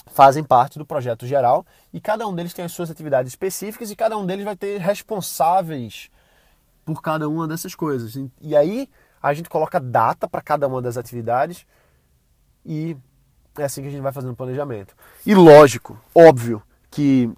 fazem 0.06 0.42
parte 0.42 0.78
do 0.78 0.86
projeto 0.86 1.26
geral 1.26 1.64
e 1.92 2.00
cada 2.00 2.26
um 2.26 2.34
deles 2.34 2.52
tem 2.52 2.64
as 2.64 2.72
suas 2.72 2.90
atividades 2.90 3.32
específicas 3.32 3.90
e 3.90 3.96
cada 3.96 4.16
um 4.16 4.26
deles 4.26 4.44
vai 4.44 4.56
ter 4.56 4.78
responsáveis 4.80 6.10
por 6.84 7.00
cada 7.00 7.28
uma 7.28 7.46
dessas 7.46 7.74
coisas. 7.74 8.18
E 8.40 8.56
aí 8.56 8.88
a 9.22 9.32
gente 9.32 9.48
coloca 9.48 9.78
data 9.78 10.28
para 10.28 10.42
cada 10.42 10.66
uma 10.66 10.82
das 10.82 10.96
atividades 10.96 11.64
e 12.64 12.96
é 13.56 13.64
assim 13.64 13.82
que 13.82 13.88
a 13.88 13.90
gente 13.90 14.02
vai 14.02 14.12
fazendo 14.12 14.32
o 14.32 14.36
planejamento. 14.36 14.94
E 15.24 15.34
lógico, 15.34 15.98
óbvio 16.14 16.62
que 16.90 17.30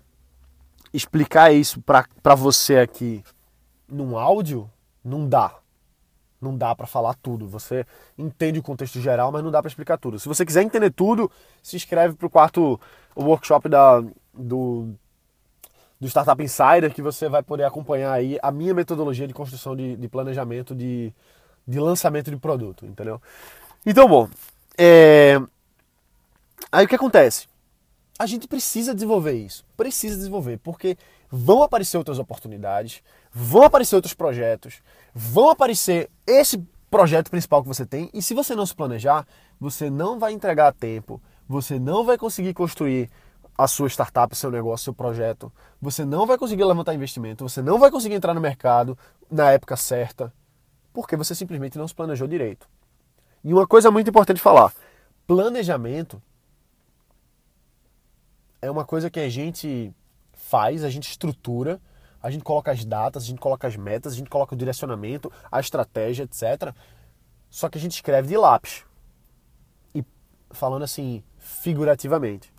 explicar 0.92 1.52
isso 1.52 1.82
para 1.82 2.34
você 2.34 2.78
aqui 2.78 3.22
num 3.88 4.16
áudio 4.16 4.70
não 5.04 5.28
dá 5.28 5.54
não 6.44 6.56
dá 6.56 6.74
para 6.74 6.86
falar 6.86 7.14
tudo. 7.14 7.48
Você 7.48 7.84
entende 8.16 8.58
o 8.58 8.62
contexto 8.62 9.00
geral, 9.00 9.32
mas 9.32 9.42
não 9.42 9.50
dá 9.50 9.60
para 9.60 9.68
explicar 9.68 9.98
tudo. 9.98 10.18
Se 10.18 10.28
você 10.28 10.44
quiser 10.44 10.62
entender 10.62 10.90
tudo, 10.90 11.30
se 11.62 11.76
inscreve 11.76 12.14
para 12.14 12.26
o 12.26 12.30
quarto 12.30 12.78
workshop 13.16 13.68
da, 13.68 14.00
do, 14.32 14.94
do 16.00 16.08
Startup 16.08 16.40
Insider, 16.42 16.92
que 16.92 17.02
você 17.02 17.28
vai 17.28 17.42
poder 17.42 17.64
acompanhar 17.64 18.12
aí 18.12 18.38
a 18.42 18.50
minha 18.50 18.74
metodologia 18.74 19.26
de 19.26 19.34
construção 19.34 19.74
de, 19.74 19.96
de 19.96 20.08
planejamento 20.08 20.74
de, 20.74 21.12
de 21.66 21.80
lançamento 21.80 22.30
de 22.30 22.36
produto, 22.36 22.86
entendeu? 22.86 23.20
Então, 23.86 24.08
bom, 24.08 24.28
é... 24.78 25.40
aí 26.70 26.84
o 26.84 26.88
que 26.88 26.94
acontece? 26.94 27.46
A 28.18 28.26
gente 28.26 28.46
precisa 28.46 28.94
desenvolver 28.94 29.32
isso, 29.32 29.64
precisa 29.76 30.16
desenvolver, 30.16 30.58
porque 30.58 30.96
vão 31.34 31.64
aparecer 31.64 31.98
outras 31.98 32.20
oportunidades, 32.20 33.02
vão 33.32 33.64
aparecer 33.64 33.96
outros 33.96 34.14
projetos, 34.14 34.80
vão 35.12 35.50
aparecer 35.50 36.08
esse 36.24 36.58
projeto 36.88 37.28
principal 37.28 37.60
que 37.60 37.66
você 37.66 37.84
tem, 37.84 38.08
e 38.14 38.22
se 38.22 38.34
você 38.34 38.54
não 38.54 38.64
se 38.64 38.74
planejar, 38.74 39.26
você 39.58 39.90
não 39.90 40.16
vai 40.16 40.32
entregar 40.32 40.68
a 40.68 40.72
tempo, 40.72 41.20
você 41.48 41.76
não 41.76 42.04
vai 42.04 42.16
conseguir 42.16 42.54
construir 42.54 43.10
a 43.58 43.66
sua 43.66 43.88
startup, 43.88 44.34
seu 44.36 44.48
negócio, 44.48 44.84
seu 44.84 44.94
projeto. 44.94 45.52
Você 45.82 46.04
não 46.04 46.24
vai 46.24 46.38
conseguir 46.38 46.64
levantar 46.64 46.94
investimento, 46.94 47.48
você 47.48 47.60
não 47.60 47.80
vai 47.80 47.90
conseguir 47.90 48.14
entrar 48.14 48.32
no 48.32 48.40
mercado 48.40 48.96
na 49.28 49.50
época 49.50 49.76
certa, 49.76 50.32
porque 50.92 51.16
você 51.16 51.34
simplesmente 51.34 51.76
não 51.76 51.88
se 51.88 51.94
planejou 51.94 52.28
direito. 52.28 52.68
E 53.42 53.52
uma 53.52 53.66
coisa 53.66 53.90
muito 53.90 54.08
importante 54.08 54.40
falar: 54.40 54.72
planejamento 55.26 56.22
é 58.62 58.70
uma 58.70 58.84
coisa 58.84 59.10
que 59.10 59.20
a 59.20 59.28
gente 59.28 59.92
faz, 60.54 60.84
a 60.84 60.88
gente 60.88 61.10
estrutura, 61.10 61.80
a 62.22 62.30
gente 62.30 62.44
coloca 62.44 62.70
as 62.70 62.84
datas, 62.84 63.24
a 63.24 63.26
gente 63.26 63.40
coloca 63.40 63.66
as 63.66 63.74
metas, 63.74 64.12
a 64.12 64.16
gente 64.16 64.30
coloca 64.30 64.54
o 64.54 64.56
direcionamento, 64.56 65.32
a 65.50 65.58
estratégia, 65.58 66.22
etc. 66.22 66.72
Só 67.50 67.68
que 67.68 67.76
a 67.76 67.80
gente 67.80 67.90
escreve 67.90 68.28
de 68.28 68.36
lápis. 68.36 68.84
E 69.92 70.04
falando 70.52 70.84
assim, 70.84 71.24
figurativamente. 71.38 72.54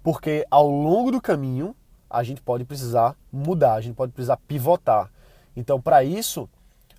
Porque 0.00 0.46
ao 0.48 0.70
longo 0.70 1.10
do 1.10 1.20
caminho, 1.20 1.74
a 2.08 2.22
gente 2.22 2.40
pode 2.40 2.64
precisar 2.64 3.16
mudar, 3.32 3.74
a 3.74 3.80
gente 3.80 3.96
pode 3.96 4.12
precisar 4.12 4.36
pivotar. 4.36 5.10
Então, 5.56 5.80
para 5.80 6.04
isso, 6.04 6.48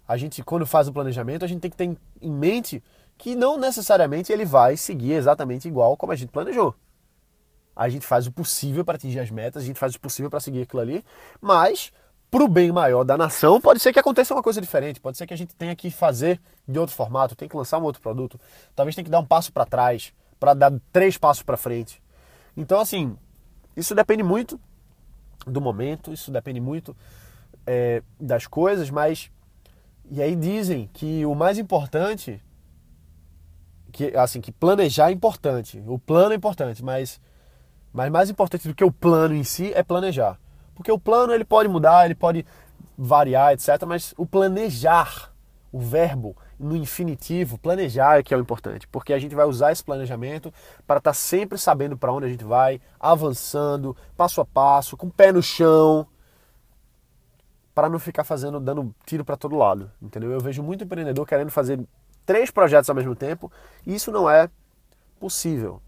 a 0.06 0.18
gente, 0.18 0.44
quando 0.44 0.66
faz 0.66 0.90
o 0.90 0.92
planejamento, 0.92 1.46
a 1.46 1.48
gente 1.48 1.62
tem 1.62 1.72
que 1.72 1.78
ter 1.78 1.98
em 2.22 2.32
mente 2.32 2.84
que 3.18 3.36
não 3.36 3.58
necessariamente 3.58 4.34
ele 4.34 4.44
vai 4.44 4.76
seguir 4.76 5.14
exatamente 5.14 5.66
igual 5.66 5.96
como 5.96 6.12
a 6.12 6.16
gente 6.18 6.30
planejou. 6.30 6.76
A 7.80 7.88
gente 7.88 8.06
faz 8.06 8.28
o 8.28 8.32
possível 8.32 8.84
para 8.84 8.96
atingir 8.96 9.20
as 9.20 9.32
metas, 9.32 9.64
a 9.64 9.66
gente 9.66 9.80
faz 9.80 9.96
o 9.96 10.00
possível 10.00 10.30
para 10.30 10.40
seguir 10.40 10.64
aquilo 10.64 10.82
ali, 10.82 11.04
mas 11.40 11.92
para 12.30 12.44
o 12.44 12.48
bem 12.48 12.72
maior 12.72 13.04
da 13.04 13.18
nação, 13.18 13.62
pode 13.62 13.80
ser 13.80 13.94
que 13.94 14.00
aconteça 14.00 14.34
uma 14.34 14.44
coisa 14.44 14.60
diferente, 14.60 15.00
pode 15.00 15.18
ser 15.18 15.26
que 15.26 15.34
a 15.34 15.38
gente 15.38 15.56
tenha 15.56 15.76
que 15.76 15.90
fazer 15.90 16.42
de 16.68 16.78
outro 16.78 16.94
formato, 16.94 17.36
tem 17.36 17.48
que 17.48 17.56
lançar 17.56 17.80
um 17.80 17.84
outro 17.84 18.02
produto, 18.02 18.40
talvez 18.76 18.96
tenha 18.96 19.06
que 19.06 19.10
dar 19.10 19.20
um 19.20 19.26
passo 19.26 19.52
para 19.54 19.66
trás, 19.66 20.14
para 20.40 20.54
dar 20.54 20.74
três 20.92 21.18
passos 21.18 21.42
para 21.42 21.56
frente. 21.56 22.02
Então, 22.56 22.80
assim, 22.80 23.16
isso 23.78 23.96
depende 23.96 24.24
muito 24.24 24.60
do 25.48 25.62
momento, 25.62 26.12
isso 26.12 26.32
depende 26.32 26.60
muito 26.60 26.94
é, 27.66 28.04
das 28.20 28.46
coisas, 28.46 28.90
mas. 28.90 29.32
E 30.12 30.22
aí 30.22 30.36
dizem 30.36 30.90
que 30.92 31.26
o 31.26 31.34
mais 31.34 31.58
importante 31.58 32.42
que 33.92 34.16
assim 34.16 34.42
que 34.42 34.52
planejar 34.52 35.10
é 35.10 35.14
importante, 35.14 35.82
o 35.88 35.98
plano 35.98 36.34
é 36.34 36.36
importante, 36.36 36.84
mas 36.84 37.22
mas 37.94 38.12
mais 38.12 38.30
importante 38.30 38.68
do 38.68 38.76
que 38.76 38.84
o 38.84 38.92
plano 38.92 39.36
em 39.36 39.44
si 39.44 39.72
é 39.74 39.84
planejar, 39.84 40.38
porque 40.76 40.92
o 40.92 41.00
plano 41.00 41.34
ele 41.34 41.46
pode 41.46 41.68
mudar, 41.68 42.06
ele 42.06 42.16
pode 42.16 42.46
variar, 42.98 43.54
etc. 43.54 43.84
Mas 43.88 44.14
o 44.18 44.26
planejar, 44.26 45.34
o 45.72 45.80
verbo 45.80 46.36
no 46.60 46.76
infinitivo, 46.76 47.58
planejar 47.58 48.20
é 48.20 48.24
que 48.24 48.34
é 48.34 48.38
o 48.38 48.42
importante, 48.42 48.88
porque 48.88 49.14
a 49.14 49.20
gente 49.20 49.34
vai 49.34 49.46
usar 49.46 49.72
esse 49.72 49.84
planejamento 49.84 50.54
para 50.86 50.98
estar 50.98 51.12
tá 51.12 51.14
sempre 51.14 51.58
sabendo 51.58 51.98
para 51.98 52.12
onde 52.12 52.26
a 52.26 52.30
gente 52.30 52.44
vai, 52.44 52.82
avançando, 53.00 53.96
passo 54.18 54.42
a 54.42 54.46
passo, 54.46 54.98
com 54.98 55.08
o 55.08 55.12
pé 55.12 55.32
no 55.32 55.42
chão, 55.42 56.06
para 57.74 57.88
não 57.88 57.98
ficar 57.98 58.26
fazendo 58.26 58.60
dando 58.60 58.94
tiro 59.06 59.24
para 59.24 59.38
todo 59.38 59.56
lado, 59.56 59.90
entendeu? 60.02 60.32
Eu 60.32 60.42
vejo 60.42 60.62
muito 60.62 60.84
empreendedor 60.84 61.26
querendo 61.26 61.50
fazer 61.50 61.80
três 62.26 62.52
projetos 62.52 62.90
ao 62.90 62.96
mesmo 62.96 63.16
tempo, 63.16 63.50
e 63.88 63.96
isso 63.96 64.12
não 64.12 64.30
é 64.30 64.50
possível. 65.18 65.82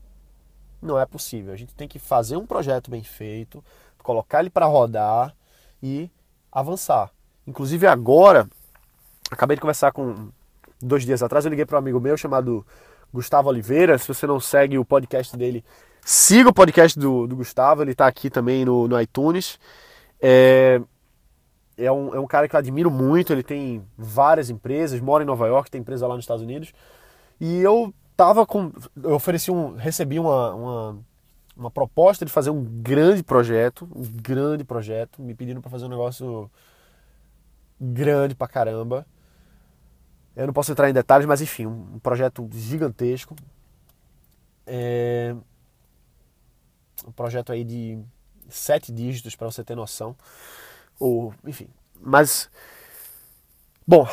Não 0.81 0.99
é 0.99 1.05
possível. 1.05 1.53
A 1.53 1.57
gente 1.57 1.75
tem 1.75 1.87
que 1.87 1.99
fazer 1.99 2.37
um 2.37 2.45
projeto 2.45 2.89
bem 2.89 3.03
feito, 3.03 3.63
colocar 4.01 4.39
ele 4.39 4.49
para 4.49 4.65
rodar 4.65 5.35
e 5.81 6.09
avançar. 6.51 7.11
Inclusive 7.45 7.87
agora, 7.87 8.47
acabei 9.29 9.55
de 9.55 9.61
conversar 9.61 9.91
com 9.91 10.29
dois 10.81 11.05
dias 11.05 11.21
atrás, 11.21 11.45
eu 11.45 11.49
liguei 11.49 11.65
para 11.65 11.77
um 11.77 11.79
amigo 11.79 11.99
meu 11.99 12.17
chamado 12.17 12.65
Gustavo 13.13 13.49
Oliveira. 13.49 13.97
Se 13.97 14.07
você 14.07 14.25
não 14.25 14.39
segue 14.39 14.77
o 14.77 14.85
podcast 14.85 15.35
dele, 15.37 15.63
siga 16.03 16.49
o 16.49 16.53
podcast 16.53 16.97
do, 16.97 17.27
do 17.27 17.35
Gustavo, 17.35 17.83
ele 17.83 17.91
está 17.91 18.07
aqui 18.07 18.29
também 18.29 18.65
no, 18.65 18.87
no 18.87 18.99
iTunes. 18.99 19.59
É, 20.19 20.81
é 21.77 21.91
um, 21.91 22.15
é 22.15 22.19
um 22.19 22.27
cara 22.27 22.47
que 22.47 22.55
eu 22.55 22.59
admiro 22.59 22.91
muito, 22.91 23.33
ele 23.33 23.43
tem 23.43 23.83
várias 23.97 24.49
empresas, 24.49 24.99
mora 24.99 25.23
em 25.23 25.27
Nova 25.27 25.47
York, 25.47 25.69
tem 25.69 25.81
empresa 25.81 26.07
lá 26.07 26.15
nos 26.15 26.23
Estados 26.23 26.43
Unidos. 26.43 26.73
E 27.39 27.59
eu 27.61 27.93
tava 28.21 28.45
com. 28.45 28.71
Eu 29.01 29.15
ofereci 29.15 29.49
um. 29.49 29.75
recebi 29.75 30.19
uma, 30.19 30.53
uma, 30.53 30.99
uma 31.57 31.71
proposta 31.71 32.23
de 32.23 32.31
fazer 32.31 32.51
um 32.51 32.63
grande 32.63 33.23
projeto, 33.23 33.89
um 33.95 34.03
grande 34.03 34.63
projeto, 34.63 35.23
me 35.23 35.33
pedindo 35.33 35.59
para 35.59 35.71
fazer 35.71 35.85
um 35.85 35.89
negócio 35.89 36.49
grande 37.79 38.35
pra 38.35 38.47
caramba. 38.47 39.07
Eu 40.35 40.45
não 40.45 40.53
posso 40.53 40.71
entrar 40.71 40.87
em 40.87 40.93
detalhes, 40.93 41.25
mas 41.25 41.41
enfim, 41.41 41.65
um 41.65 41.97
projeto 41.97 42.47
gigantesco. 42.53 43.35
É... 44.67 45.35
Um 47.05 47.11
projeto 47.11 47.51
aí 47.51 47.63
de 47.63 47.99
sete 48.47 48.91
dígitos 48.91 49.35
para 49.35 49.49
você 49.49 49.63
ter 49.63 49.75
noção 49.75 50.15
ou 50.99 51.33
enfim. 51.43 51.67
Mas 51.99 52.51
bom, 53.87 54.07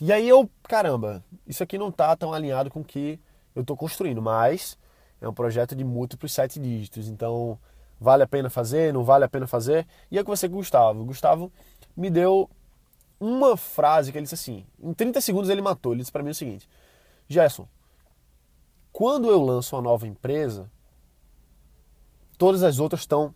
e 0.00 0.10
aí 0.10 0.26
eu, 0.26 0.48
caramba, 0.62 1.22
isso 1.46 1.62
aqui 1.62 1.76
não 1.76 1.92
tá 1.92 2.16
tão 2.16 2.32
alinhado 2.32 2.70
com 2.70 2.80
o 2.80 2.84
que 2.84 3.20
eu 3.54 3.62
estou 3.62 3.76
construindo, 3.76 4.22
mas 4.22 4.78
é 5.20 5.28
um 5.28 5.34
projeto 5.34 5.74
de 5.74 5.84
múltiplos 5.84 6.32
sete 6.32 6.58
dígitos, 6.58 7.08
então 7.08 7.58
vale 8.00 8.22
a 8.22 8.26
pena 8.26 8.48
fazer, 8.48 8.92
não 8.92 9.04
vale 9.04 9.24
a 9.24 9.28
pena 9.28 9.46
fazer. 9.46 9.86
E 10.10 10.22
conversei 10.24 10.48
com 10.48 10.54
o 10.54 10.58
Gustavo. 10.58 11.02
O 11.02 11.04
Gustavo 11.04 11.52
me 11.96 12.08
deu 12.08 12.48
uma 13.20 13.56
frase 13.56 14.10
que 14.10 14.16
ele 14.16 14.24
disse 14.24 14.34
assim, 14.34 14.64
em 14.82 14.94
30 14.94 15.20
segundos 15.20 15.50
ele 15.50 15.60
matou. 15.60 15.92
Ele 15.92 16.00
disse 16.00 16.12
para 16.12 16.22
mim 16.22 16.30
o 16.30 16.34
seguinte: 16.34 16.68
Gerson, 17.28 17.68
quando 18.90 19.30
eu 19.30 19.42
lanço 19.42 19.76
uma 19.76 19.82
nova 19.82 20.06
empresa, 20.06 20.70
todas 22.38 22.62
as 22.62 22.78
outras 22.78 23.02
estão 23.02 23.34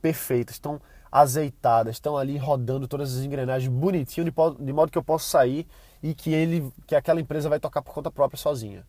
perfeitas, 0.00 0.54
estão 0.54 0.80
azeitadas, 1.12 1.96
estão 1.96 2.16
ali 2.16 2.36
rodando 2.36 2.88
todas 2.88 3.16
as 3.16 3.24
engrenagens 3.24 3.70
bonitinho, 3.72 4.26
de 4.60 4.72
modo 4.72 4.90
que 4.90 4.98
eu 4.98 5.04
posso 5.04 5.28
sair 5.28 5.66
e 6.02 6.14
que 6.14 6.32
ele, 6.32 6.72
que 6.86 6.94
aquela 6.94 7.20
empresa 7.20 7.48
vai 7.48 7.60
tocar 7.60 7.82
por 7.82 7.94
conta 7.94 8.10
própria 8.10 8.38
sozinha. 8.38 8.86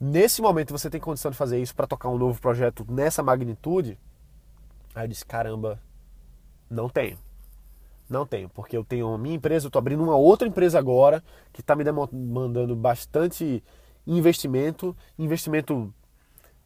Nesse 0.00 0.40
momento 0.40 0.72
você 0.72 0.88
tem 0.88 0.98
condição 0.98 1.30
de 1.30 1.36
fazer 1.36 1.60
isso 1.60 1.74
para 1.74 1.86
tocar 1.86 2.08
um 2.08 2.16
novo 2.16 2.40
projeto 2.40 2.86
nessa 2.88 3.22
magnitude? 3.22 3.98
Aí 4.94 5.04
eu 5.04 5.08
disse, 5.08 5.26
caramba, 5.26 5.78
não 6.70 6.88
tenho. 6.88 7.18
Não 8.08 8.24
tenho, 8.24 8.48
porque 8.48 8.74
eu 8.74 8.82
tenho 8.82 9.12
a 9.12 9.18
minha 9.18 9.36
empresa, 9.36 9.66
eu 9.66 9.68
estou 9.68 9.78
abrindo 9.78 10.02
uma 10.02 10.16
outra 10.16 10.48
empresa 10.48 10.78
agora 10.78 11.22
que 11.52 11.60
está 11.60 11.76
me 11.76 11.84
demandando 11.84 12.74
bastante 12.74 13.62
investimento, 14.06 14.96
investimento 15.18 15.92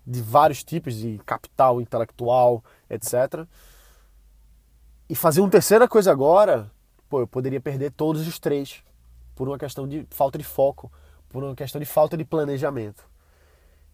de 0.06 0.22
vários 0.22 0.62
tipos, 0.62 0.94
de 0.94 1.18
capital 1.26 1.80
intelectual, 1.80 2.62
etc. 2.88 3.46
E 5.08 5.16
fazer 5.16 5.40
uma 5.40 5.50
terceira 5.50 5.88
coisa 5.88 6.12
agora, 6.12 6.70
pô, 7.08 7.18
eu 7.18 7.26
poderia 7.26 7.60
perder 7.60 7.90
todos 7.90 8.28
os 8.28 8.38
três 8.38 8.84
por 9.34 9.48
uma 9.48 9.58
questão 9.58 9.88
de 9.88 10.06
falta 10.08 10.38
de 10.38 10.44
foco, 10.44 10.90
por 11.28 11.42
uma 11.42 11.56
questão 11.56 11.80
de 11.80 11.86
falta 11.86 12.16
de 12.16 12.24
planejamento. 12.24 13.12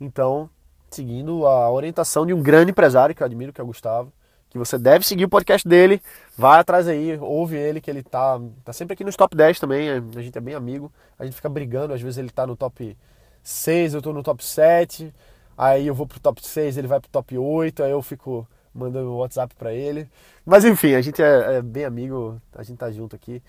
Então, 0.00 0.48
seguindo 0.90 1.46
a 1.46 1.70
orientação 1.70 2.24
de 2.24 2.32
um 2.32 2.42
grande 2.42 2.70
empresário 2.70 3.14
que 3.14 3.22
eu 3.22 3.26
admiro, 3.26 3.52
que 3.52 3.60
é 3.60 3.64
o 3.64 3.66
Gustavo, 3.66 4.12
que 4.48 4.58
você 4.58 4.76
deve 4.76 5.06
seguir 5.06 5.24
o 5.24 5.28
podcast 5.28 5.66
dele, 5.66 6.02
vai 6.36 6.58
atrás 6.58 6.88
aí, 6.88 7.16
ouve 7.20 7.56
ele, 7.56 7.80
que 7.80 7.90
ele 7.90 8.02
tá, 8.02 8.40
tá 8.64 8.72
sempre 8.72 8.94
aqui 8.94 9.04
nos 9.04 9.14
top 9.14 9.36
10 9.36 9.60
também, 9.60 9.90
a 9.90 10.20
gente 10.20 10.36
é 10.36 10.40
bem 10.40 10.54
amigo, 10.54 10.92
a 11.18 11.24
gente 11.24 11.34
fica 11.34 11.48
brigando, 11.48 11.94
às 11.94 12.00
vezes 12.00 12.18
ele 12.18 12.30
tá 12.30 12.46
no 12.46 12.56
top 12.56 12.96
6, 13.42 13.94
eu 13.94 14.02
tô 14.02 14.12
no 14.12 14.22
top 14.22 14.44
7, 14.44 15.14
aí 15.56 15.86
eu 15.86 15.94
vou 15.94 16.06
pro 16.06 16.18
top 16.18 16.44
6, 16.44 16.76
ele 16.76 16.88
vai 16.88 16.98
pro 16.98 17.10
top 17.10 17.38
8, 17.38 17.84
aí 17.84 17.92
eu 17.92 18.02
fico 18.02 18.46
mandando 18.74 19.14
WhatsApp 19.16 19.54
para 19.54 19.72
ele. 19.72 20.08
Mas 20.44 20.64
enfim, 20.64 20.94
a 20.94 21.00
gente 21.00 21.22
é, 21.22 21.56
é, 21.56 21.62
bem 21.62 21.84
amigo, 21.84 22.40
a 22.54 22.62
gente 22.62 22.78
tá 22.78 22.90
junto 22.90 23.14
aqui. 23.14 23.42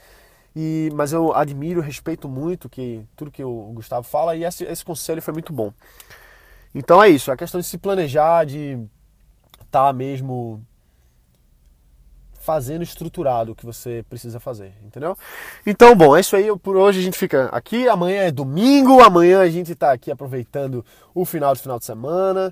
E, 0.55 0.91
mas 0.93 1.13
eu 1.13 1.33
admiro, 1.33 1.81
respeito 1.81 2.27
muito 2.27 2.69
que 2.69 3.03
tudo 3.15 3.31
que 3.31 3.43
o 3.43 3.71
Gustavo 3.73 4.05
fala 4.05 4.35
e 4.35 4.43
esse, 4.43 4.65
esse 4.65 4.83
conselho 4.83 5.21
foi 5.21 5.33
muito 5.33 5.53
bom. 5.53 5.73
Então 6.73 7.03
é 7.03 7.09
isso, 7.09 7.31
a 7.31 7.37
questão 7.37 7.59
de 7.59 7.67
se 7.67 7.77
planejar, 7.77 8.45
de 8.45 8.79
estar 9.61 9.87
tá 9.87 9.93
mesmo 9.93 10.65
fazendo 12.41 12.81
estruturado 12.81 13.51
o 13.51 13.55
que 13.55 13.65
você 13.65 14.03
precisa 14.09 14.39
fazer, 14.39 14.73
entendeu? 14.83 15.15
Então, 15.65 15.95
bom, 15.95 16.17
é 16.17 16.21
isso 16.21 16.35
aí. 16.35 16.47
Por 16.57 16.75
hoje 16.75 16.99
a 16.99 17.03
gente 17.03 17.17
fica 17.17 17.45
aqui. 17.45 17.87
Amanhã 17.87 18.23
é 18.23 18.31
domingo. 18.31 18.99
Amanhã 19.01 19.41
a 19.41 19.49
gente 19.49 19.73
está 19.73 19.91
aqui 19.91 20.09
aproveitando 20.09 20.83
o 21.13 21.23
final 21.23 21.53
de 21.53 21.61
final 21.61 21.77
de 21.77 21.85
semana. 21.85 22.49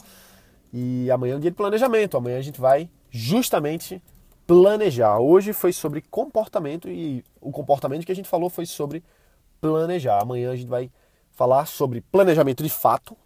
E 0.71 1.09
amanhã 1.09 1.33
é 1.33 1.38
um 1.38 1.39
dia 1.39 1.49
de 1.49 1.57
planejamento. 1.57 2.15
Amanhã 2.15 2.38
a 2.38 2.41
gente 2.41 2.61
vai 2.61 2.88
justamente 3.09 4.01
planejar. 4.45 5.19
Hoje 5.19 5.53
foi 5.53 5.73
sobre 5.73 6.01
comportamento 6.01 6.88
e 6.88 7.23
o 7.41 7.51
comportamento 7.51 8.05
que 8.05 8.11
a 8.11 8.15
gente 8.15 8.29
falou 8.29 8.49
foi 8.49 8.65
sobre 8.65 9.03
planejar. 9.59 10.21
Amanhã 10.21 10.51
a 10.51 10.55
gente 10.55 10.67
vai 10.67 10.91
falar 11.31 11.65
sobre 11.65 12.01
planejamento 12.01 12.63
de 12.63 12.69
fato, 12.69 13.17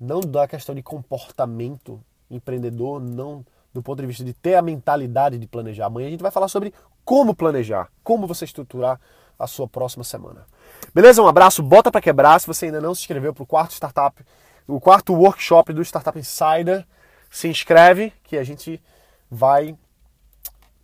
não 0.00 0.20
da 0.20 0.46
questão 0.46 0.74
de 0.74 0.82
comportamento 0.82 2.00
empreendedor, 2.30 3.00
não 3.00 3.44
do 3.72 3.82
ponto 3.82 4.00
de 4.00 4.06
vista 4.06 4.24
de 4.24 4.32
ter 4.32 4.54
a 4.54 4.62
mentalidade 4.62 5.38
de 5.38 5.46
planejar. 5.46 5.86
Amanhã 5.86 6.08
a 6.08 6.10
gente 6.10 6.22
vai 6.22 6.30
falar 6.30 6.48
sobre 6.48 6.72
como 7.04 7.34
planejar, 7.34 7.88
como 8.02 8.26
você 8.26 8.44
estruturar 8.44 9.00
a 9.38 9.46
sua 9.46 9.68
próxima 9.68 10.04
semana. 10.04 10.46
Beleza? 10.94 11.22
Um 11.22 11.28
abraço, 11.28 11.62
bota 11.62 11.90
para 11.90 12.00
quebrar. 12.00 12.40
Se 12.40 12.46
você 12.46 12.66
ainda 12.66 12.80
não 12.80 12.94
se 12.94 13.02
inscreveu 13.02 13.32
para 13.32 13.42
o 13.42 13.46
quarto 13.46 13.72
startup 13.72 14.22
o 14.68 14.78
quarto 14.78 15.14
workshop 15.14 15.72
do 15.72 15.82
Startup 15.82 16.16
Insider. 16.18 16.86
se 17.30 17.48
inscreve 17.48 18.12
que 18.22 18.36
a 18.36 18.44
gente 18.44 18.82
vai 19.30 19.76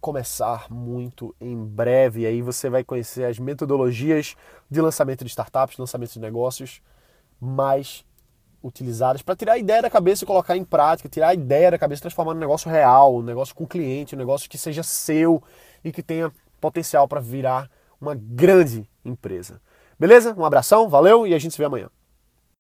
começar 0.01 0.71
muito 0.71 1.35
em 1.41 1.57
breve. 1.57 2.23
E 2.23 2.27
aí 2.27 2.43
você 2.43 2.71
vai 2.71 2.83
conhecer 2.83 3.25
as 3.25 3.39
metodologias 3.39 4.37
de 4.71 4.81
lançamento 4.81 5.23
de 5.25 5.31
startups, 5.31 5.77
lançamento 5.77 6.13
de 6.13 6.21
negócios 6.21 6.81
mais 7.41 8.05
utilizadas 8.65 9.21
para 9.21 9.37
tirar 9.37 9.53
a 9.53 9.59
ideia 9.59 9.83
da 9.83 9.91
cabeça 9.91 10.25
e 10.25 10.27
colocar 10.27 10.57
em 10.57 10.65
prática, 10.65 11.09
tirar 11.09 11.29
a 11.29 11.35
ideia 11.35 11.71
da 11.71 11.79
cabeça 11.79 12.01
transformar 12.01 12.33
num 12.33 12.41
negócio 12.41 12.71
real, 12.71 13.17
um 13.17 13.23
negócio 13.23 13.55
com 13.55 13.67
cliente, 13.67 14.15
um 14.15 14.19
negócio 14.19 14.49
que 14.49 14.57
seja 14.57 14.83
seu 14.83 15.43
e 15.85 15.93
que 15.93 16.03
tenha 16.03 16.33
potencial 16.61 17.07
para 17.07 17.21
virar 17.21 17.71
uma 18.01 18.15
grande 18.15 18.89
empresa. 19.05 19.61
Beleza? 19.99 20.35
Um 20.37 20.45
abração, 20.45 20.89
valeu 20.89 21.27
e 21.27 21.35
a 21.35 21.39
gente 21.39 21.53
se 21.53 21.59
vê 21.59 21.67
amanhã. 21.67 21.91